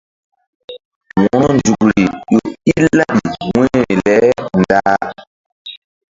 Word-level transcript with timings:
Wo̧ronzukri 1.21 2.01
ƴo 2.31 2.39
i 2.73 2.75
laɓi 2.97 3.29
wu̧yri 3.55 3.93
le 4.03 4.15
ndah. 4.59 4.99